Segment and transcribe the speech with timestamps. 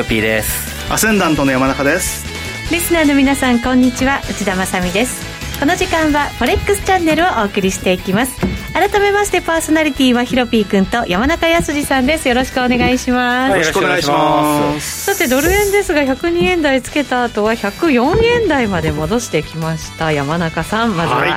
[0.00, 0.90] ヒロピーです。
[0.90, 2.24] アセンダントの山中です。
[2.72, 4.22] リスナーの皆さんこんにちは。
[4.30, 5.60] 内田まさです。
[5.60, 8.40] この時間はフォレックスチャンネルをお送りしていきます。
[8.72, 12.28] 改めましてパーソナリティはヒロピー君と山中康さんです。
[12.28, 15.14] よろしくお願いします、よろしくお願いします。
[15.14, 20.96] さてドル円ですが102円台つけた後は104円台まで戻してきました山中さん。
[20.96, 21.30] まずは、はい。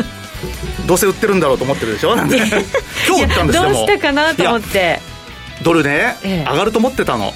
[0.88, 2.14] どうせ売ってるんだろうと思ってるでしょ？
[2.16, 4.98] 今日売ったんですどうしてかなと思って。
[5.62, 7.34] ドルね、ええ、上がると思ってたの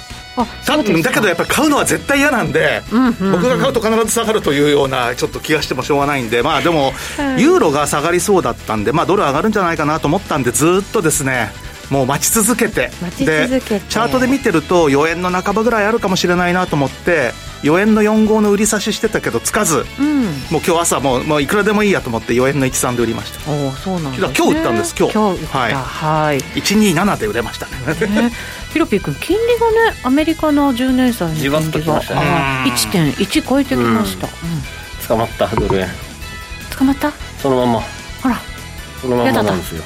[1.03, 2.81] だけどやっぱり買うのは絶対嫌なんで、
[3.19, 11.49] 僕が買うと必ず下がるというようなちょっと気がしてもしょうがないんでまあでも、はい、ユーロが下がりそうだったんでまあドル上がるんじゃないかなと思ったんでずっとですね
[11.89, 12.89] もう待ち続けて。
[13.19, 23.51] でチャートで見てると4円の半ばぐらいあるかもしれないなと思って4円の4号の売り差ししてたけどつかず、うん、もう今日朝もうもういくらでもいいやと思って4円の13で売りました。
[23.51, 25.13] おそうなんです、ね、今日売ったんです今日。
[25.13, 27.71] 今日はい、はい、127で売れましたね。
[28.09, 28.31] ね。
[28.73, 34.31] ヒロピー君金利がねアメリカの10年債の金利が1.1超えてきました、うん、
[35.07, 35.89] 捕まったドル円。
[36.77, 37.11] 捕まった？
[37.41, 37.81] そのまま。
[38.23, 38.41] あら。
[39.01, 39.83] そのままなんですよ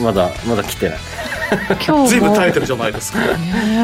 [0.00, 0.98] まだまだ来てない。
[1.86, 3.18] 今日ずいぶん耐えてるじゃないですか。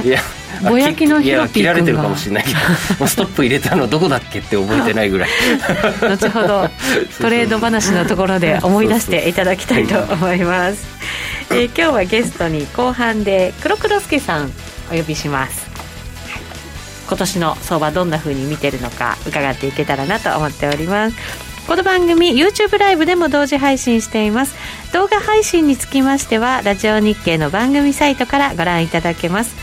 [0.02, 0.20] いや
[0.62, 1.48] ぼやきのヒロピー君が。
[1.48, 2.54] 切られてるかもしれないけ
[2.98, 3.06] ど。
[3.06, 5.28] ストップ入れたのどこだっけって覚えてないぐらい。
[6.00, 6.70] 後ほど
[7.20, 10.86] トレード話のところで思い出していただきたいと思います。
[11.50, 14.52] えー、今日はゲストに後半で黒黒助さん
[14.90, 15.68] お呼びします。
[17.08, 24.56] 今年の相場どんな風に見てるのか伺っていけたらなと思っておりますこの番組 YouTube ライブでも同時配信しています。
[24.94, 29.54] 動画配信につきましてはラジオ日経の番組サイトからご覧いただけます。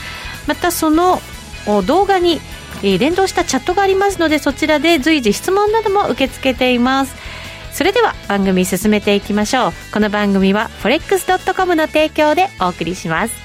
[0.46, 1.20] またその
[1.88, 2.40] 動画に
[2.84, 7.16] 連動したチャットがありますのでそちらで随時質問なども受け付けています。
[7.72, 9.74] それでは番組進めていきましょう。
[9.92, 13.45] この番組は forex.com の提供でお送りします。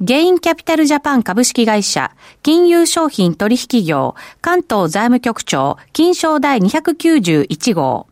[0.00, 2.10] ゲインキャピタルジャパン株式会社、
[2.42, 8.08] 金融商品取引業、関東財務局長、金賞第291号。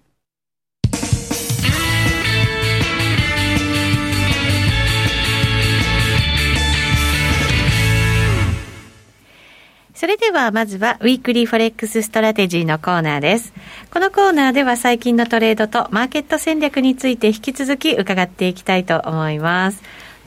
[9.92, 13.52] それではまずはウィークリーフォレックスストラテジーのコーナーです。
[13.92, 19.82] このコーナーでは最近のトレードとマーケット戦略について引き続き伺っていきたいと思います。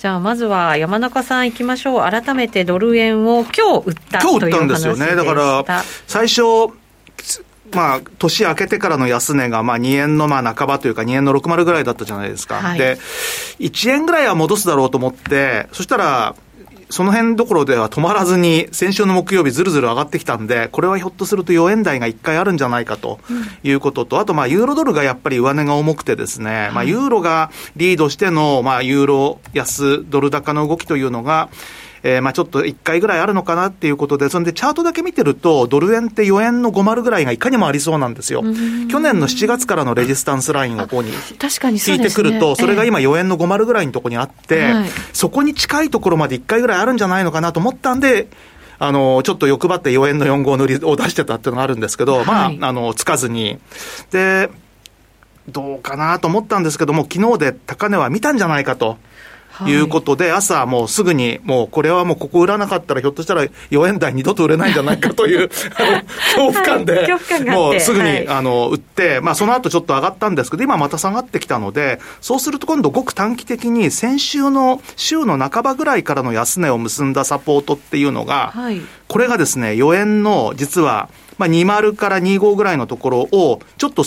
[0.05, 2.11] じゃあまずは山中さんいきましょう。
[2.11, 5.15] 改めてドル円を今日売った今日売ったんですよね。
[5.15, 6.41] だから最初
[7.73, 12.61] まあ、年明けてからの安値が、まあ、2円のまあ半ばというか、2円の60ぐらいだったじゃないですか。
[12.61, 12.99] はい、で、
[13.59, 16.35] 1円ぐらいは戻すだろうと思って、そしたら、
[16.95, 23.19] その辺どころでは止まらずに、先週の木曜日ずるずる上がってきたんで、これはひょっとすると4円台が1回あるんじゃないかと
[23.63, 31.49] いうことと、あとまあ、ユーロドルがやっぱり上値が重くてですね、まあ、ユーロがリードしての、まあ、ユーロ安ドル高の動きというのが、
[32.07, 38.43] えー、まあちょっと1回ぐらいあるのかなっていうことで、それでチャートだけ見てると、ドル円って4円の50ぐらいがいかにもありそうなんですよ。
[38.91, 41.09] 去年の7月からのレジスタンスラインをここに
[41.95, 44.71] 引いてくると、それが今4円の50ぐらいのところにあって、
[45.13, 48.27] そこに近いところまで1回ぐらいあるんじゃないのかなと思ったんで、
[48.77, 53.57] あの、ちょっと欲張って4円の4号塗りを出してたっていうのがあるんですけど、まあ、あの、つかずに。
[54.11, 54.51] で、
[55.47, 58.97] どうかなと思ったんですけども、昨日で高値は見たんじゃないかと。
[59.69, 59.75] い。
[59.75, 65.49] うことで、朝もうすぐに、もうこれはもうここ売らなかったら、ひょっとしたら4円台二度と売れないんじゃないかという
[66.35, 67.07] 恐怖感で、
[67.49, 78.53] もうすぐに、あの売って、まあ、その後ちょっと上がったんですけど、今また下がってきたので、そうすると今度、ごく短期的に先週の週の半ばぐらいからの安値を結んだサポートっていうのが、
[79.07, 84.05] これがですね、4円の実は、まあ、20から25ぐらいのところを、ちょっと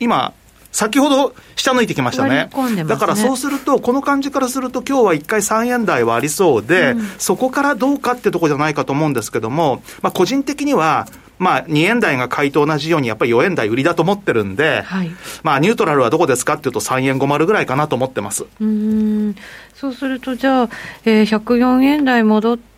[0.00, 0.32] 今、
[0.74, 2.50] 先ほど下抜いてきましたね。
[2.74, 2.84] ね。
[2.84, 11.06] だからそうすると、この感じからすると、今日は1回3円台はありそうで、うん、そこからどうかってとこじゃないかと思うんですけども、まあ、個人的には、
[11.38, 15.12] まあ、2円台が買いと同じように、やっぱり4円台売りだと思ってるんで、はい、
[15.44, 18.44] まあ、ニュートラルはどこですかっていうと、3円50ぐらいかなと思ってます。
[18.60, 19.36] うん。
[19.76, 20.68] そうすると、じゃあ、
[21.04, 22.73] えー、104円台戻って、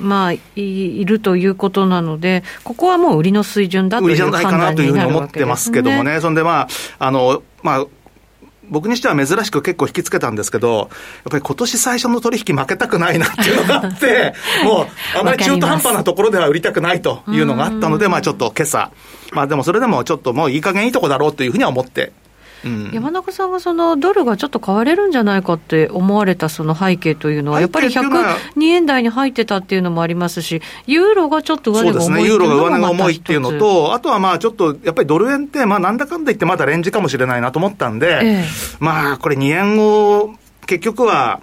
[0.00, 6.68] まあ、いるということなので、ここはもう売りの水準だという判断になるわけです、ね、売りじゃないかなというふうに思ってますけどもね、そんでまあ、
[6.98, 7.86] あの、まあ、
[8.68, 10.88] 僕にしては珍しく結構引きつけたんですけど、やっ
[11.30, 14.86] ぱり今年最初の取引負けたくないなっていうのがあって、 もう
[15.18, 18.90] あまり中途半端なところでは売りたくないというのがあったので、まあちょっと今朝、
[19.32, 22.12] まあでもそれでもちょっともういい加減いいとこだろうというふうには思って
[22.64, 38.44] うん、山中さんがそのドルがちょっと買われるんじゃないかって思われたその背景というのは、やっぱり102円台に入ってたっていうのもありますし、ユーロがちょっと上値が重いそうですね、ユーロが上値が重いっていうのと、あとはまあちょっとやっぱりドル円って、まあなんだかんだ言ってまだレンジかもしれないなと思ったんで、ええ、
[38.80, 40.34] まあこれ2円を
[40.66, 41.40] 結局は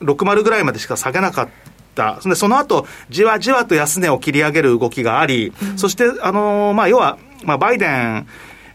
[0.00, 1.48] 60ぐらいまでしか下げなかっ
[1.94, 2.20] た。
[2.20, 8.28] その後、じわじわと安値を切り上げる動きがあり、うん、そして、あのー、まあ、要は、まあ、バイデン、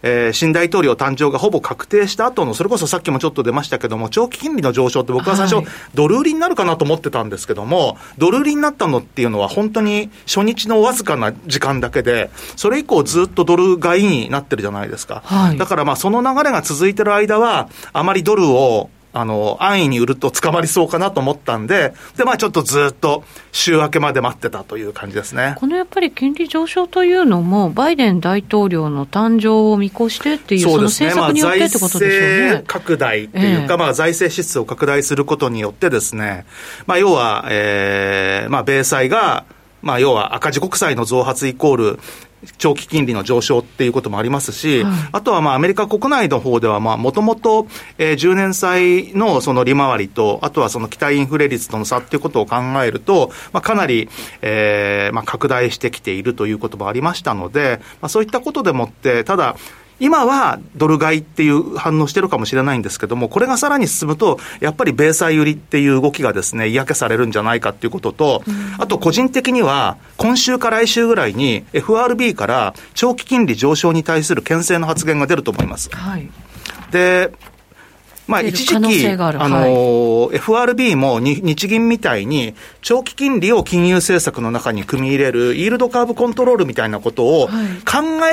[0.03, 15.23] えー、新大統領誕生がほぼ確定した後の、それこそさっきもちょっと出ましたけども、長期金利の上昇って僕は最初、ドル売りになるかなと思ってたんですけども、ドル売りになったのっていうのは本当に初日のわずかな時間だけで、それ以降ずっとドル買いになってるじゃないですか。
[15.25, 25.55] はい、だからまあその流れが続いてる間は、あまりドルをあの、安易に売ると捕まりそうかなと思ったんで、で、まあちょっとずっと週明けまで待ってたという感じですね。
[25.59, 32.41] このやっぱり金利上昇というのも、バイデン大統領の誕生を見越してっていう、その政策によってってことでしょうね。
[32.41, 36.45] まあ、財政拡大っていうか、えー、まあ財政支出を拡大することによってですね、
[36.87, 39.45] まあ要は、えー、まあ米債が、
[39.83, 41.99] まあ、要は赤字国債の増発イコール、
[42.57, 47.67] 長期金利の上昇っていうこともありますし、はい、あとはまあアメリカ国内の方では、もともと
[47.97, 54.09] 10年債のその利回りと、あとはその期待インフレ率との差っていうことを考えると、まあ、かなり、
[54.41, 59.55] えーまあ、拡大してきているということもありましたので、まあ、そういったことでもって、ただ、
[60.03, 68.43] 今はドル買いっていう反応してるかもしれないんですけども、これがさらに進むと、やっぱり米債売りっていう動きがですね、嫌気されるんじゃないかっていうことと、
[68.79, 75.89] あと個人的には、今週か来週ぐらいに FRB から長期金利上昇に対する牽制の発言が出ると思います。
[75.93, 76.29] はい、
[76.91, 77.31] で、
[78.27, 87.51] まあ、一時期、あの、FRB も日銀みたいに、長期金利を金融政策の中に組み入れる、イールドカーブコントロールみたいなことを考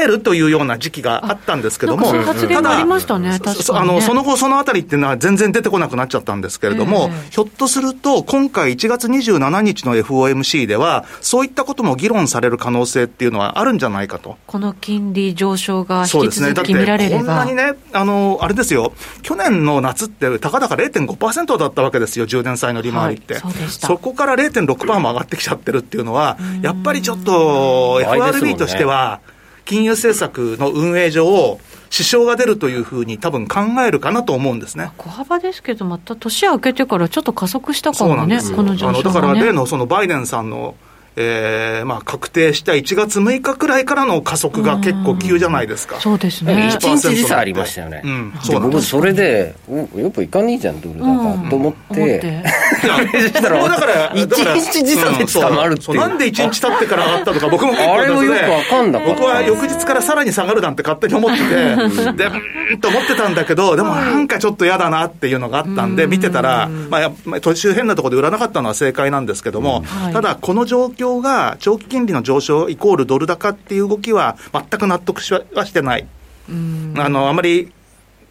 [0.00, 14.37] えるというような時期があったんですけども、ただ、あの、その後、そのあたりっていうのは全然出てこなくなっちゃったんですけれども、ひょっとすると、今回1月27日の FOMC では、そういったことも議論される可能性っていうのはあるんじゃないかと。
[14.47, 17.16] この金利上昇が引き続き見られれば。
[17.18, 18.92] こんなにね、あの、あれですよ、
[19.23, 23.34] 去年の夏って、たかだか0.5%だったわけですよ、10年債の利回りって。
[23.34, 29.20] はい、そそこから0.6%も上がってきちゃってるっていうのは、やっぱりちょっと FRB としては、
[29.64, 31.60] 金融政策の運営上、
[31.90, 34.92] 支障が出るというふうに多分考えるかなと思うんですね。
[34.96, 40.76] 小幅ですけど、また年明けてからちょっと加速したかもね、この上昇、ね、あのだから例のそのバイデンさんの
[41.17, 46.00] えーまあ、確定した1月6日くらいからの加速が結構急じゃないですか。
[46.00, 46.71] そうですね。
[46.73, 48.02] 1日時差ありましたよね。
[48.05, 49.55] うん、そう僕、それで、
[49.97, 52.43] やっぱいかねえじゃん、ドル高と思って。
[52.81, 76.07] したら、だから、1日時差で捕まるってなんで1日経ってから上がったとか、僕も結構あれもよくわかんな僕は翌日からさらに下がるなんて勝手に思ってて、で、うんと思ってたんだけど、でもなんかちょっと嫌だなっていうのがあったんで、見てたら、まあ、途中変なところで売らなかったのは正解なんですけども、ただ、この状況況が長期金利の上昇イコールドル高っていう動きは全く納得しはしてない。
[76.49, 77.73] あの、あまり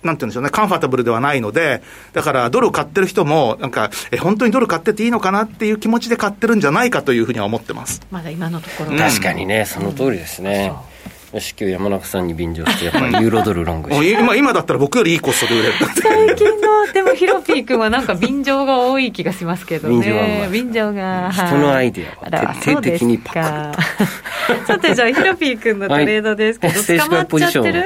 [0.03, 1.81] なんて言うんでしょうね、カンファタブルではないので、
[2.13, 8.01] だからドルを買ってる人も、なんか、え、本当にドル買ってていいのかなっていう気持ちで買ってるんじゃないかというふうには思ってます。
[8.09, 10.71] まだ今のところ、確かにね、その通りですね。
[10.93, 15.73] うんよし、今日山中さんに便乗して、やっぱりユーロドルロング今、今だったら僕よりいいコストで売れる。
[16.01, 20.49] 最近の、でもヒロピー君はなんか便乗が多い気がしますけどね。
[20.51, 21.31] 便乗が。
[21.31, 24.65] 人のアイデアは徹底的にパクッと。
[24.65, 27.83] さて、じゃあヒロピー君のトレードですけど、はい、捕まっちゃってる？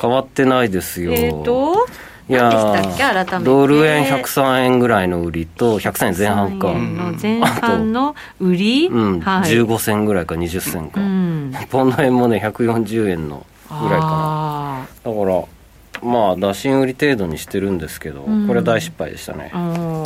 [0.00, 1.12] 変わってないですよ。
[1.14, 1.88] えっ、ー、と？
[2.28, 2.82] いや
[3.42, 6.72] ドル円103円ぐらいの売りと103円前半か。
[6.72, 15.12] の前半の売り、うん、はい、15銭ぐらいか20銭か、うん、ポンド円もね140円のぐらいかな。
[15.12, 15.44] だから
[16.02, 19.50] まあ打診売り程度にしてるんですけど、これは大失敗でしたね。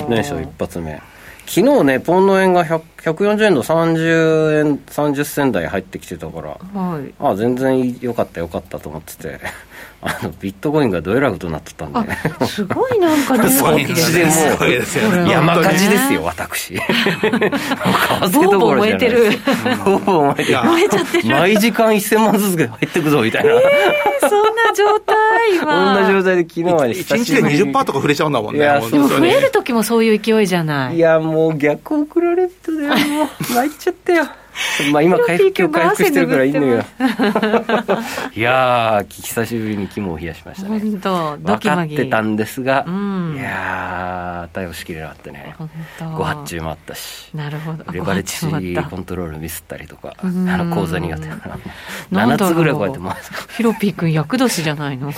[0.08, 1.00] 年初一発目。
[1.46, 6.48] 昨日ね、ポンド円が140円の30円、30銭台入ってきてたから、
[6.78, 9.40] はい、あ全然よかったよかったと思ってて、
[10.00, 14.30] あのビットコインがどえらいことになってたんで、ね、すごいなんかね、そっちでも
[15.26, 16.74] う、山火事ですよ、私。
[16.74, 16.80] 為
[18.22, 19.38] 替どころじゃないです。
[19.84, 20.64] ボーボー燃えてる。
[20.64, 21.28] 燃えちゃってる。
[21.28, 23.50] 毎時間1000万ずつ入ってくぞ、みたいな。
[24.20, 25.64] そんな状態は。
[25.64, 28.60] こんな状態で昨日はね、1日で20%とか触れちゃうんだもんね。
[28.60, 30.96] でも増える時もそういう勢いじゃない。
[30.96, 34.28] いや、もう逆送られるとね、もう、参っちゃったよ。
[34.92, 36.84] まあ今回復今日回復してるからいいのよ。
[38.34, 40.80] いや久しぶりに肝を冷やしましたね。
[40.80, 45.54] 本当分かってたんですが、うん、いや対応しきれなかったね。
[46.16, 47.30] ご発注もあったし。
[47.34, 47.84] なるほど。
[47.92, 53.32] レバレッジコントロールミスったりとかあの口座苦手な7つぐらいこうやって回す。
[53.56, 55.10] ヒロピー君厄年じゃないの？
[55.12, 55.14] い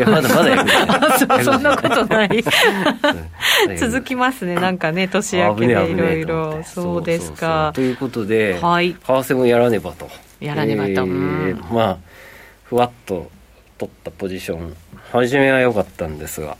[0.00, 2.44] やまだまだ役年そんなことない。
[3.78, 4.54] 続きますね。
[4.56, 6.62] なんかね年明けでいろいろ。
[6.64, 7.72] そうですか。
[7.74, 10.08] ということで、はい、為替もやらねばと。
[10.40, 11.98] やらねばと、えー、まあ
[12.64, 13.30] ふわっと
[13.78, 14.76] 取ったポジション。
[15.10, 16.56] 初めは良かったんですが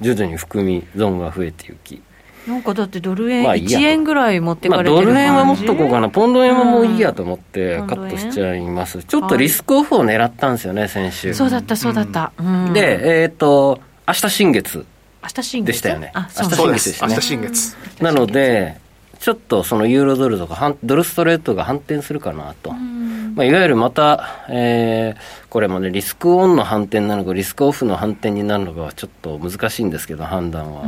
[0.00, 2.02] 徐々に含み損が増えていき。
[2.46, 11.32] なんかだってドル円1円ぐらい持ってかれてる、まあ、ドル円は持っとこうかな、ポンド円はもういいやと思ってカットしちゃいます、ちょっとリスクオフを狙ったんですよね、先週。
[11.32, 12.32] そうだった、そうだった。
[12.38, 14.84] うん、で、えっ、ー、と、明日新月
[15.22, 16.12] 明日新月でしたよね。
[16.14, 17.14] 明日新月でしたね。
[17.14, 17.76] 明日新月。
[18.02, 18.76] なので、
[19.24, 22.72] ちょっとそのユーロドルとかドルストレートが反転するかなと。
[22.72, 30.82] まあ、いわゆるまた、えー、これもね、リスクオンの反転なのか、リスクオフの反転になるのかはちょっと難しいんですけど、判断は。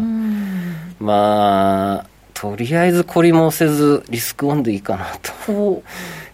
[1.00, 5.82] まあ、とりあえず懲りもせず、リスクオンでいいかなと。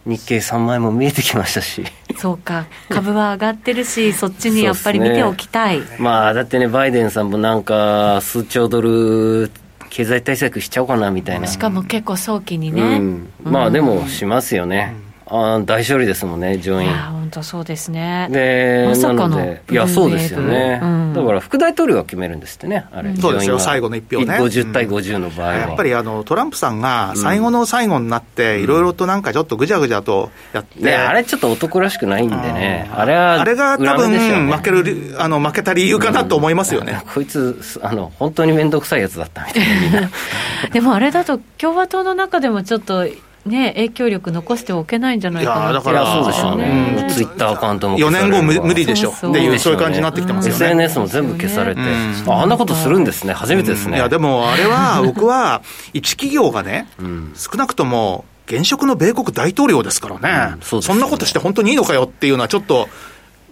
[0.04, 1.85] 日経3万円も見えてきましたし。
[2.16, 2.66] そうか。
[2.88, 9.50] 株は上がってるし そっちにやっぱり見ておきたい、ね、まあだってねバイデンさんもなんか数兆ドル
[9.92, 11.46] 経済対策しちゃおうかなみたいな。
[11.46, 16.88] しかも結構早期にね、うん、まあでもしますよね、うん、あ大勝利ですもんね上院。
[16.88, 18.28] いや本当そうですね。
[18.30, 24.34] でまさかのいやそうですよね、うん、だから副大統領が決めるんですってねあれ、そうですよ最後の一票ね。
[24.34, 32.90] 50対50の場合は、やっぱりあのトランプさんが最後の最後になっていろいろとなんかちょっとぐちゃぐちゃとやって、ね、あれちょっと男らしくないんでね。
[32.94, 40.10] あれはあれが多分負けるあの負けた理由かなと思いますよね、こいつあの本当に面倒くさいやつだったみたいな。
[40.72, 43.06] でもあれだと共和党の中でもちょっと
[43.44, 46.56] ね、影響力残しておけないんじゃないかなだからそうでしょう。
[46.56, 49.11] ね、うん、ツイッターアカウントも4年後無理でしょ。
[49.11, 50.66] っていうそういう感じになってきてますよね。
[50.66, 53.32] SNS も全部消されて、うん、ああんなことするんですね。
[53.32, 56.87] 初めてですね、いやでもあれは 僕は一企業がね、
[57.34, 60.82] 少なくとも現職の米国大統領ですからね、そね。
[60.82, 62.88] そんなことして本当にいいのかよっていうのはちょっと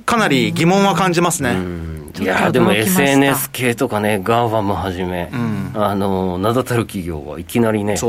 [0.07, 1.57] かなり疑問は感じますね。
[2.21, 8.01] いやでも SNS 系とかね、 GAFAM はじめ、うん、あの名だたる企業はいきなりね、一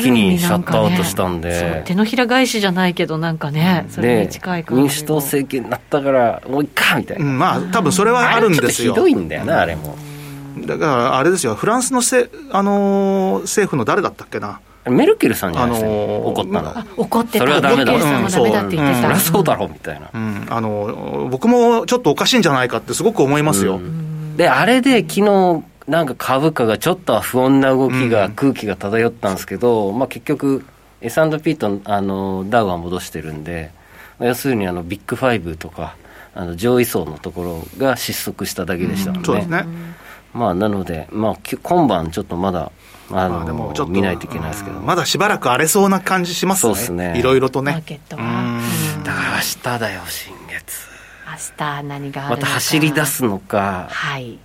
[0.00, 8.94] 気にシャットアウトしたんで、ね、手のひら返しじゃないけど、なんかね、それに近い民主党政権になったから、もういっかみたいな、うん、まあ多分それはあるんですよ。
[8.94, 9.96] ひどいんだよな、あれも。
[10.66, 14.60] だからあれですよ、フランスのせ、あのー、政府の誰だったっけな。
[14.88, 17.38] メルケルさんじゃないですか、あのー、怒ったの、怒ってた。
[17.40, 30.64] それはダメだ、メルケルさんはダメだって言ってた、うん、そりゃそうだろうみたいな、うん、あの僕もちょっとおかしいんじゃないかってすごく思いますよ、うん、であれで昨日なんか株価がちょっと不穏な動きが、空気が漂ったんですけど、まあ、結局
[31.00, 33.70] S&P とあのダウは戻してるんで
[34.18, 35.96] 要するにあのビッグファイブとか
[36.34, 39.64] あの上位層のところが失速しただけでしたので、そうですね
[40.32, 42.72] まあ、なので、まあ、今晩ちょっとまだ
[43.10, 47.72] あの、でもちょっと見ないといけないですけど、まだしばらく荒れそうな感じしますね、そうですねいろいろとね。
[47.72, 48.60] マーケットは。
[49.04, 50.86] だから明日だよ、新月。
[51.26, 53.88] 明日何があるまた走り出すのか。
[53.90, 54.38] はい。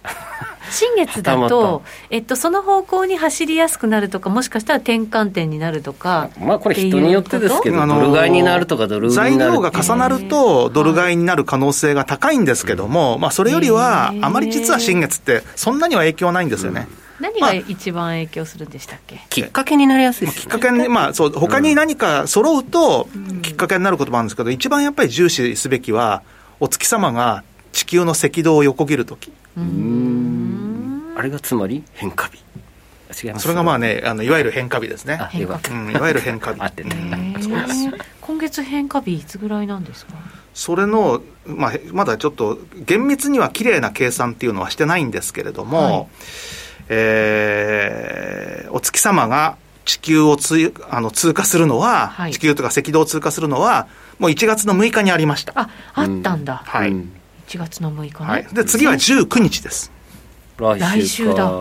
[0.71, 16.87] 新月だと、えっと、その方向に走りやすくなるとか、もしかしたら転換点になるとか、まあ、これ、人によってですけど、ドル買いになるとか、ドル材料が重なると、ドル買いになる可能性が高いんですけども、まあ、それよりは、あまり実は新月って、そんなには影響ないんですよね。
[17.19, 23.07] 何が一番影響するんでしたっけ、まあ、きっかけになりやすい、ね、きっかけに、まあ、そう、他に何か揃うと、
[23.43, 26.23] きっかけになることもあるんですけど、一番やっぱり重視すべきは、
[26.59, 29.31] お月様が地球の赤道を横切るとき。
[31.21, 32.37] あれがつまり変化日。
[33.23, 35.19] 違いますそれがまあね、あのいわゆる変化日ですね。
[35.31, 36.63] うん、いわゆる変化日。
[36.65, 37.35] ってね。
[38.21, 40.13] 今月変化日いつぐらいなんですか？
[40.55, 46.07] それの、まあ、まだちょっと厳密には綺麗な計算っていうのはしてないんですけれども、はい、
[46.89, 53.87] えー、お月様が地球をつあの通過するのは、はい、地球とか赤道を通過するのは、
[54.17, 55.53] もう1月の6日にありました。
[55.55, 56.63] あ、あったんだ。
[56.65, 56.89] うん、はい。
[56.89, 58.25] 1月の6日ね。
[58.25, 58.47] はい。
[58.51, 59.91] で、次は19日です。
[60.61, 61.51] 来週だ。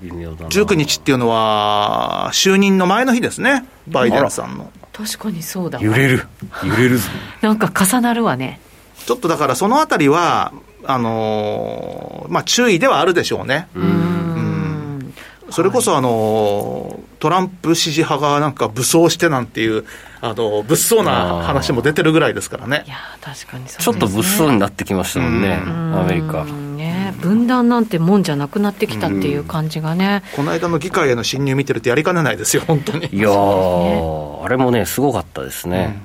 [0.00, 0.48] 微妙だな。
[0.48, 3.64] 19日っていうのは、就任の前の日ですね。
[3.86, 4.70] バイデンさんの。
[4.92, 6.26] 確かにそうだ揺れる。
[6.64, 7.08] 揺れるぞ。
[7.40, 8.60] なんか重なるわね。
[9.06, 10.52] ちょっとだからそのあたりは、
[10.84, 13.68] あのー、まあ注意ではあるでしょうね。
[13.74, 15.14] うん。
[15.50, 19.84] それこそあのー、トランプ支持派がなんか武装してなんていう、
[20.20, 22.84] あの、物騒な話も出てるぐらいですからね。
[22.86, 26.44] いや、確かにそう、ね、ちょっと物騒になってきましたもんね、アメリカ。
[27.02, 30.22] ね、分断なんてもんじゃなくなってきたっていう感じがね。
[30.36, 33.06] この間の議会への侵入見てるとやりかねないですよ、本当に。
[33.06, 36.02] いやー、あれもね、すごかったですね。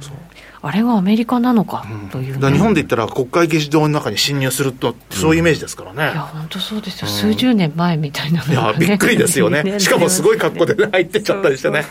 [0.00, 0.16] そう
[0.62, 6.12] あれはアメリカなのかという、ね、日本で言ったら国会議事堂の中に侵入すると、そういうイメージですからね。
[6.12, 9.78] いや、本当そうですよ、数十年前みたいな、ね、いや、びっくりですよね。
[9.78, 11.84] しかもすごい格好で、ね、入ってっちゃったりしてね。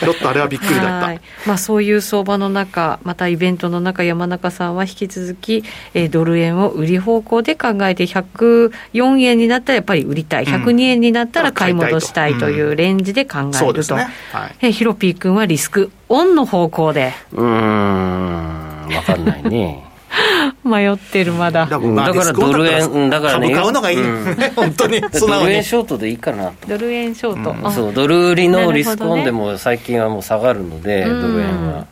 [0.00, 1.20] ちょっとあれはびっくりだった。
[1.46, 13.94] まあ、そういう相場の中、またイベントの中、山中さんは引き続き、えー、ドル円を売り方向で考えて、104円になったらやっぱり売りたい、102円になったら買い戻したいというレンジで考えると。
[13.94, 14.08] うん、ね。
[14.32, 17.12] はい、えー、ヒロピー君はリスクオンの方向で。
[17.32, 18.86] うん。
[18.88, 19.84] 分かんないね。
[20.64, 21.66] 迷ってるまだ。
[21.66, 23.54] だからドル円、だからね。
[23.54, 23.98] 買うのがいい。
[24.56, 25.00] 本当に。
[25.00, 27.70] ドル円ショートでいいかなドル円ショート。
[27.70, 31.84] そう、ドル売りのリスクオンでも最近はもう下がるので、ドル円は。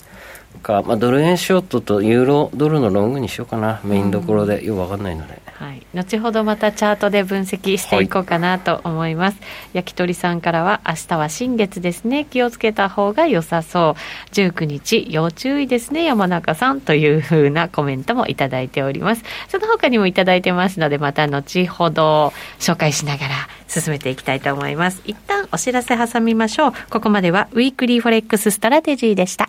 [0.67, 5.41] か、まあ、ドル円ショートとユーロドルのロングにしようかな、メインどころで、よく分かんないので。
[5.59, 12.27] はい、後ほどまたチャートで分析していこうかなと思います、はい、焼き鳥さんからは明日は新月ですね。
[12.27, 13.97] 気をつけた方が良さそ
[14.31, 14.35] う。
[14.35, 16.05] 19日要注意ですね。
[16.05, 19.23] 山中さんというふうなコメントもいただいております。
[19.49, 23.35] その他にもいただいてますのでまた後ほど紹介しながら
[23.67, 25.01] 進めていきたいと思います。
[25.07, 26.73] 一旦お知らせ挟みましょう。
[26.91, 29.49] ここまでは Weekly Forex Strategy でした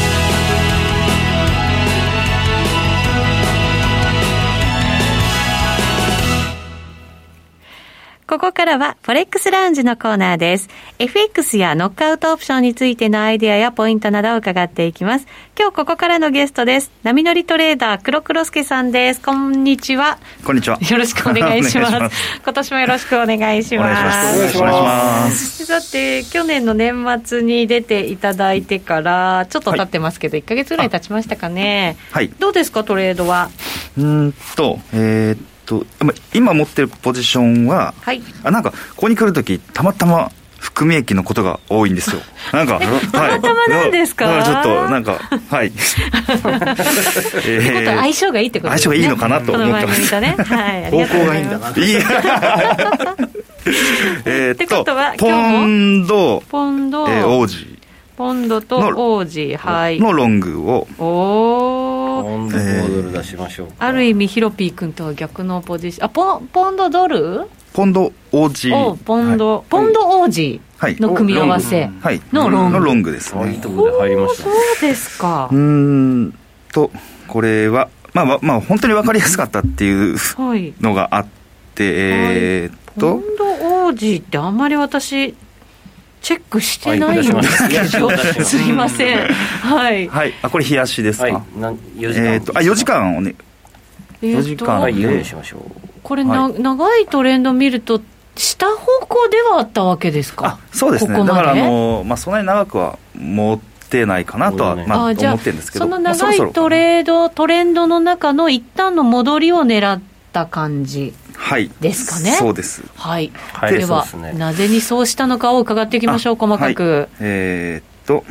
[8.31, 10.69] ここからは、フォレックスラウンジのコーナーです。
[10.99, 15.27] FX やノックアウトオプションについてのアイデアやポイントなどを伺っていきます。
[15.59, 16.91] 今日ここからのゲストです。
[17.03, 19.21] 波乗りトレーダー、黒黒助さんです。
[19.21, 20.17] こんにちは。
[20.45, 20.79] こんにちは。
[20.79, 21.91] よろしくお願いします。
[21.99, 24.37] ます今年もよろしくお願いします。
[24.37, 25.65] お願いします。
[25.65, 31.97] さて、去年の年末に出ていただいてから、ちょっと経ってますけど、はい、1か月ぐらい経ちましたかね。
[32.11, 32.31] はい。
[32.39, 33.49] どうですか、トレードは？
[33.97, 35.85] うんと、えー、と
[36.33, 42.21] 今持ってるポジションは、はい、あなんかここに来るときたまたま含み益のことが多いんですよ。
[42.53, 42.85] なんか、はい。
[43.11, 45.17] たまたまなんですか、ちょっと、なんか、
[45.49, 45.71] はい。
[47.47, 48.77] えー、相性がいいってことね。
[48.77, 50.21] 相性がいいのかなと思ってます。
[50.21, 50.91] ね、はい。
[50.91, 51.73] 方向がいいんだな。
[54.25, 54.85] えっと、
[55.17, 57.70] ポンド、ポンド、えー、王子。
[58.21, 59.99] ポンドと王子、はい。
[59.99, 60.87] のロングを。
[60.99, 62.23] おお。
[62.23, 66.05] ポンドドル出しましょう、ある意味ヒロピー君とは逆のポジション。
[66.05, 67.47] あポポンドドル？
[67.73, 70.61] ポンド OG ポンド、はい、ポンド OG
[71.01, 71.89] の組み合わせ
[72.31, 73.53] のロング,、のロングですね。
[73.53, 75.49] いいとこで入りました、ね、そうですか。
[75.51, 76.33] うん
[76.71, 76.91] と
[77.27, 80.15] これはまあまあ本当に分かりやすかったっていう
[80.79, 81.27] のがあっ
[81.73, 83.45] て、はい、えー、っと、ポンド
[83.89, 85.33] OG ってあんまり私
[86.21, 88.09] チェックしてないんですけど、
[88.45, 89.27] すいません。
[89.27, 90.07] はい。
[90.07, 90.33] はい。
[90.41, 91.25] あ、これ冷やしですか？
[91.25, 91.33] はい、
[91.97, 92.33] 4時間。
[92.33, 93.35] えっ、と、あ、4時間をね。
[94.21, 95.61] 4時間はい用意しましょう。
[96.03, 98.01] これな、長いトレンド見ると、
[98.35, 98.75] 下方
[99.07, 100.59] 向ではあったわけですか？
[100.71, 101.15] そうですね。
[101.17, 105.85] ここだからあのまあそんなに長くは持ってないかなとは、まあ、思ってるんですけど。
[105.85, 109.99] その長いトレード、トレンドの中の一旦の戻りを狙っ
[110.33, 111.13] た感じ。
[111.51, 112.31] はい、ですかね？
[112.31, 112.81] そうです。
[112.95, 113.29] はい。
[113.51, 116.83] はい、では、ね、なぜにそうしたのかを伺っていきましょう、細かく。
[116.93, 118.23] はい、えー、っと、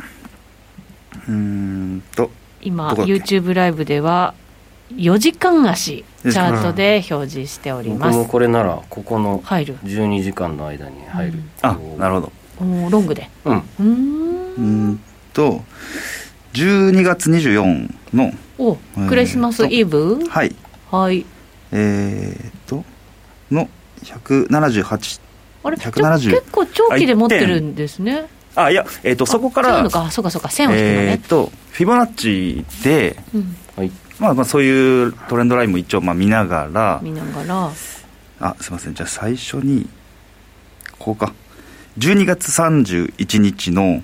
[1.29, 2.31] うんと。
[2.63, 4.33] 今、YouTube ライブでは、
[4.95, 8.17] 4時間足、チャートで表示しております。
[8.17, 11.33] 僕もこれなら、ここの12時間の間に入る。
[11.37, 12.31] うん、あ、なるほど。
[12.59, 13.29] おロングで。
[13.45, 13.63] うん。
[13.79, 14.99] うん
[15.31, 15.61] と、
[16.53, 18.33] 12月24の。
[18.57, 20.25] お、クリスマスイブ？
[20.27, 20.55] はい。
[20.89, 21.23] はい。
[21.71, 22.83] えー、っと、
[23.51, 23.69] の
[24.03, 25.21] 178
[25.63, 28.27] あれ170結構長期で持ってるんですね。
[28.55, 30.11] あいや、えーと、そこからそうか。
[30.11, 30.49] そうかそうか。
[30.49, 33.55] 線を引くのね、えーと、フィボナッチで、うん。
[33.77, 36.99] はいまあ、まあそういうトレンドラインも一応まあ見ながら。
[37.01, 37.71] 見ながら。
[38.39, 38.93] あすみません。
[38.93, 39.87] じゃあ最初に
[40.99, 41.33] こうか。
[41.97, 44.01] 12月31日の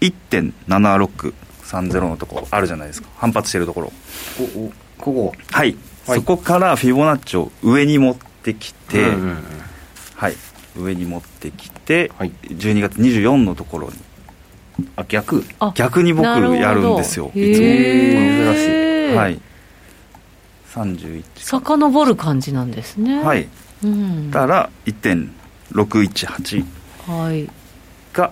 [0.00, 3.08] 1.7630のところあるじゃないですか。
[3.16, 3.92] 反発してるところ。
[4.98, 5.76] ここはい
[6.10, 9.38] はい、そこからフィボナッチを上に持ってきて、うんうんうん、
[10.16, 10.34] はい。
[10.76, 13.94] 上に持ってきて、はい、12月24のところに
[14.94, 15.44] あ逆？
[15.74, 16.38] 逆に僕や
[16.72, 17.42] るんですよいつも。
[17.42, 17.54] 珍
[18.54, 18.66] し
[19.12, 19.16] い。
[19.16, 19.40] はい。
[20.72, 23.20] 31遡る感じなんですね。
[23.20, 23.48] はい、
[23.82, 26.64] うん、たら1.618
[27.08, 27.50] はい。
[28.12, 28.30] が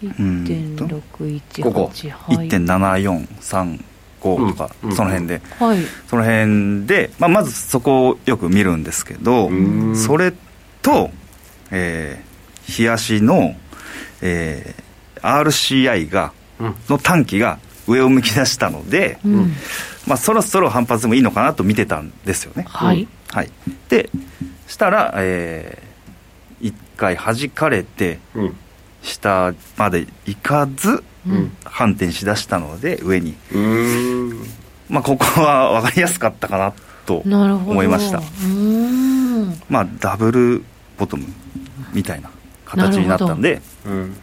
[0.00, 1.90] 1.618ここ。
[1.92, 3.82] 1.743
[4.20, 9.50] 5とか、うん、その辺で、はい、その辺で、まあ、まずそこをよく見るんですけど
[9.94, 10.32] それ
[10.82, 11.10] と、
[11.70, 13.54] えー、冷やしの、
[14.22, 16.32] えー、RCI が、
[16.88, 19.52] の短期が上を向き出したので、うん、
[20.06, 22.64] まあ、そろそろ反発でもいいのかなと見てたんですよね。
[22.68, 23.50] はい、はい、
[23.88, 24.10] で
[24.66, 28.18] したら、えー、1回弾かれて、
[29.02, 31.02] 下まで行かず、
[31.64, 33.34] 反転しだしたので上に。
[34.88, 36.72] まあここは 分かりやすかったかな
[37.06, 38.22] と思いました。
[39.68, 40.64] まあダブル
[40.98, 41.26] ボトム
[41.92, 42.30] みたいな
[42.64, 43.60] 形になったんで、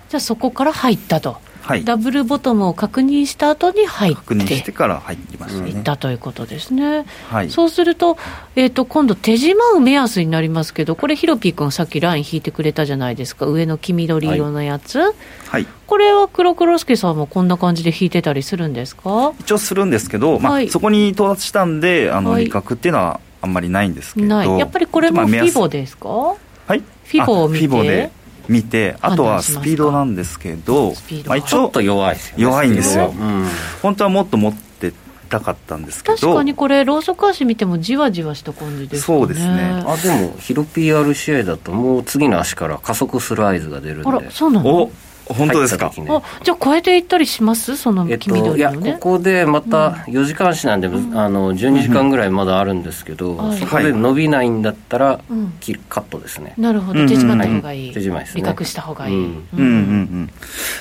[0.10, 5.72] じゃあそこから入ったとはい、ダブルボトムを確認した後に入って確認してから入りましたね。
[5.72, 8.18] いったということですね、はい、そうすると,、
[8.56, 13.48] えーと、今度手締まう目安になりますけどこれヒロピー君さっきライン引いてくれたじゃないですか。
[13.48, 19.34] 上の黄緑色のやつ、はい、これは黒黒助さんもこんな感じで引いてたりするんですか？
[19.40, 24.58] 一応するんですけど、まあ、はい、そこに到達したんであの、利確っていうのはあんまりないんですけど。
[24.58, 26.36] やっぱりこれもフィボですか、は
[26.70, 26.80] い。
[27.06, 28.12] フィボを見て
[28.48, 30.94] 見てあとはスピードなんですけど
[31.26, 33.48] まあ、ちょっと弱いですよ、ね、弱いんですよ、うん、
[33.82, 34.94] 本当はもっと持って
[35.30, 36.18] たかったんですけど。
[36.18, 39.00] 確かにこれローソク足見てもじわじわした感じですね。
[39.02, 39.84] そうですね。
[39.86, 44.10] あでもヒロ PR 試合だともう次の足から加速する合図が出るんで。
[44.10, 44.92] あらそうなの？
[45.28, 47.78] 本当ですか、ね、あじゃあ超えていったりします？
[47.78, 55.20] その黄緑の、ね、えっと、いやここでまた4時間足なんで、うん、あの12時間ぐらいまだあるんですけど、うん、そこで伸びないんだったら、は
[55.68, 56.54] い、カットですね。
[56.58, 57.08] なるほど。
[57.08, 58.42] 手締まった方がいい、手締まいですね。
[58.42, 59.40] 利確した方がいい、うん、うん。
[59.58, 60.32] うんうん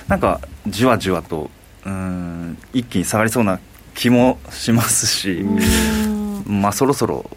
[0.09, 1.51] なんかじわじわと
[1.87, 3.61] うん一気に下がりそうな
[3.95, 5.45] 気もしますし
[6.47, 7.31] まあそろそろ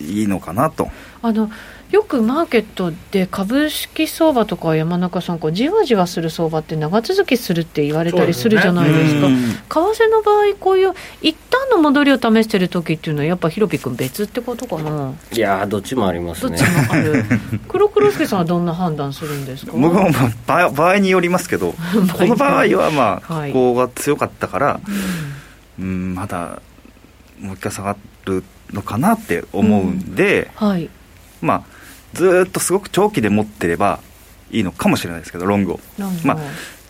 [0.00, 0.88] いいのかなと。
[1.22, 1.50] あの
[1.90, 10.92] よくマーケットで株式相場とか山中さんこうじわじわする相場って長続きするって言われたりするじゃないですか、ね、為替の場合こういう
[11.22, 15.12] 一旦の戻りを試してる時っていうのはやっぱヒロピ君別ってことかな？
[15.32, 16.56] いやどっちもありますね。
[16.58, 17.24] どっちもある。
[17.68, 19.72] 黒黒助さんはどんな判断するんですか？
[19.72, 20.10] 僕も
[20.46, 21.74] 場場合によりますけど
[22.18, 24.80] この場合はまあ、 はい、ここが強かったから、
[25.78, 26.60] うん、うんまだ
[27.38, 28.42] もう一回下がる
[28.72, 30.68] のかなって思うんで、うん。
[30.68, 30.88] はい、
[31.40, 31.73] まあ
[32.14, 34.00] ずっとすごく長期で持ってれば
[34.50, 35.80] いいのかもしれないですけどロングを。
[36.24, 36.38] まあ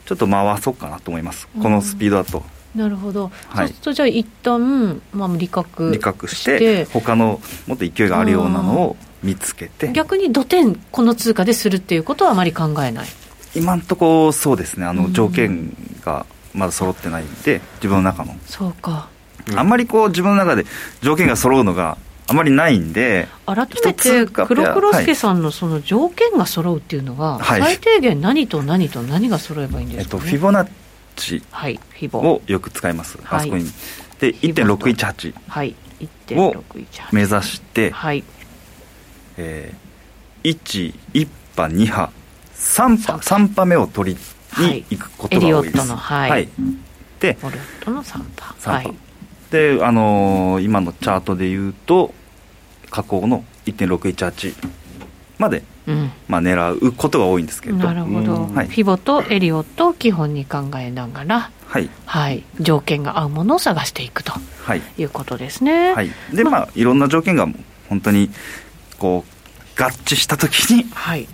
[0.04, 1.48] ちょっと回そうかなと思います。
[1.60, 2.42] このスピードだと。
[2.74, 9.92] なるほど、はい、そうするとじゃあ一旦まあ利確利確して他のもっと勢いがあるようなのを見つけて。
[9.92, 13.06] 逆に土点この通貨でするっていうことはあまり考えない。
[13.54, 14.86] 今んとこそうですね。
[14.86, 18.36] あの条件がまだ揃ってないんで自分の中の。
[18.46, 19.08] そうか。
[19.56, 20.66] あんまりこう自分の中で
[21.02, 30.68] 条件が揃うのがあまりないんで改めて黒黒助さんのその条件が揃うっていうのは、はい、最低限何と何と何が揃えばいいんですか、ね、えっと、フィボナッ
[31.16, 31.42] チ
[32.12, 33.64] をよく使います、はい、あそこに。
[34.20, 35.34] で1.618
[36.38, 36.64] を
[37.12, 38.24] 目指して、はい。
[39.36, 42.10] えー、1、1波、2波、
[42.54, 43.64] 3波、3波。
[43.66, 45.92] 目を取りに行くことが多いです。
[45.92, 46.48] はい、はい、はい、
[47.20, 48.54] で、ボルトの3波。
[48.58, 48.72] 3波。
[48.72, 48.94] はい、
[49.54, 52.12] で、あのー、今のチャートでいうと、
[52.90, 54.52] 下降の1.618
[55.38, 57.76] まで、うん、まあ、狙うことが多いんですけど。
[57.76, 64.32] なるほど、はい、フィボとエリオットを基本に考えながら、はい、はい、条件が合うものを探していくと、
[64.64, 65.94] はい、いうことですね。
[65.94, 67.46] はい、で、まあ、まあ、いろんな条件が
[67.88, 68.30] 本当に
[68.98, 71.28] こう合致したときに、はい、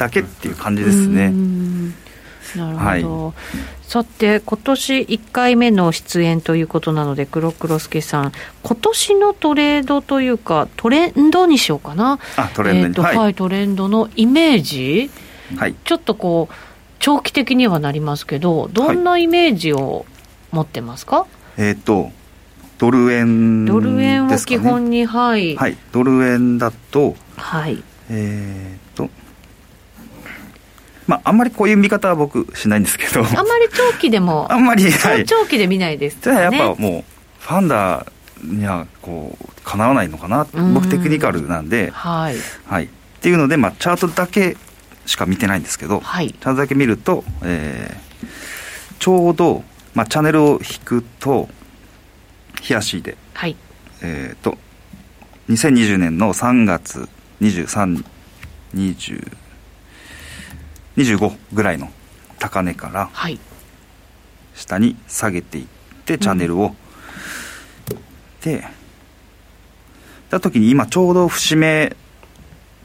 [0.00, 1.32] だけっていう感じですね。
[2.56, 3.34] なるほど、はい、
[3.82, 15.10] さて、今年1回目の出演ということなので、黒黒助さん、今年のトレードというか、トレンドにしようかな、あトレンド、はい、はい、トレンドのイメージ、
[15.56, 16.54] はい、ちょっとこう、
[16.98, 20.06] 長期的にはなりますけど、どんなイメージを
[20.52, 21.26] 持ってますか、は
[21.58, 22.12] い、えっ、ー、と、
[22.78, 28.81] ドル円、ね、ドル円を基本に、はい、はい、ドル円だと、はい、えっ、ー、と、
[31.06, 33.20] まあ、あんまりこういう見方は僕しないんですけど。
[33.20, 37.04] あんまり長期でも あんまり、はい、長期で見ないです、ね、じゃあやっぱもう
[37.40, 38.06] ファンダー
[38.44, 40.46] にはこうかなわないのかな。
[40.74, 42.36] 僕テクニカルなんで、はい、
[42.66, 42.88] はい、っ
[43.20, 44.56] ていうので、まあ、チャートだけ
[45.06, 48.26] しか見てないんですけど、はい、チャートだけ見ると、えー、
[48.98, 51.48] ちょうど、まあ、チャンネルを引くと
[52.60, 53.56] 日足で、はい、
[54.02, 54.58] えっ、ー、と
[55.48, 57.08] 2020年の3月
[57.40, 58.04] 23、
[58.74, 59.32] 20
[60.96, 61.90] 25ぐらいの
[62.38, 63.10] 高値から
[64.54, 65.66] 下に下げていっ
[66.04, 66.74] てチャンネルを、
[67.90, 67.98] うん、
[68.42, 68.64] で
[70.30, 71.94] た時に今ちょうど節目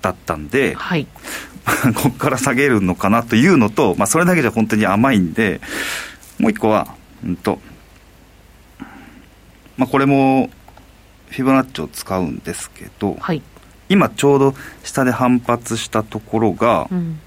[0.01, 1.07] だったんで、はい、
[1.95, 5.61] ここから下げるのかなというのと、まあ、それだけじゃ本当に甘いんで
[6.39, 7.59] もう一個は、うんと
[9.77, 10.49] まあ、これも
[11.29, 13.41] フィボナッチを使うんですけど、はい、
[13.89, 17.19] 今ちょうど下で反発したところが、うん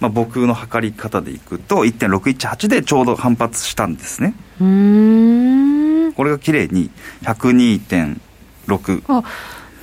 [0.00, 4.34] まあ、僕の測り方でいくと1.618でちょうど反発したんですね。
[4.58, 6.90] これが綺麗に
[7.22, 9.22] 102.6あ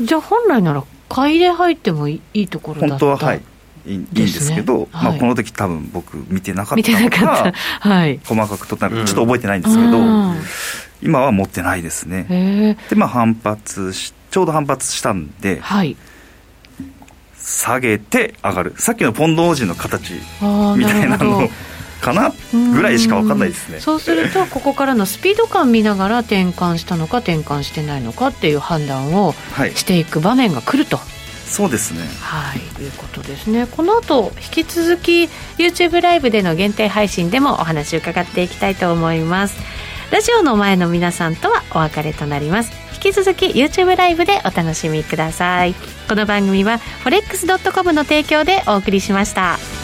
[0.01, 3.05] じゃあ本来なら買いで入ってもいいところだった。
[3.05, 3.41] 本当ははい
[3.85, 10.35] いいんですけど、はい、まあ、この時多分僕見てなかったのかはい、細かくとったちょっと覚えてないんですけど、うん、
[11.01, 12.77] 今は持ってないですね。
[12.89, 15.97] でまあ反発しちょうど反発したんで、はい、
[17.43, 18.75] 下げて上がる。
[18.77, 20.13] さっきのポンド王子の形
[20.77, 21.49] みたいなの
[22.01, 23.79] かなぐらいしか分かんないですね。
[23.79, 29.33] そうするとここからのスピード感見ながら転換したのか転換してないのかっていう判断を
[29.75, 31.05] していく場面が来ると、はい、
[31.47, 32.01] そうですね。
[32.21, 32.59] はい。
[32.83, 33.67] いうことですね。
[33.67, 39.57] この後引き続き YouTube ライブでの限定配信でもお話伺っていきたいと思います。
[40.11, 42.71] ラジオの前の皆さんとはお別れとなります。
[42.73, 45.73] 引き続き YouTube ライブでお楽しみください
[46.07, 49.80] この番組は forex.com の提供でお送りしました。